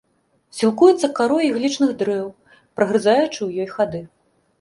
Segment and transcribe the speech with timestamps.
[0.59, 2.23] Сілкуецца карой іглічных дрэў,
[2.79, 4.01] прагрызаючы ў ёй хады.